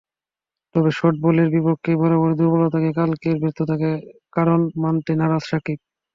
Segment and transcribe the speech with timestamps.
[0.75, 3.81] তবে শর্ট বলের বিপক্ষে বরাবরের দুর্বলতাকে কালকের ব্যর্থতার
[4.33, 5.77] কারণ মানতে নারাজ সাকিব।